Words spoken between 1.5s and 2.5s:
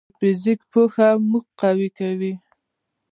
قوي کوي.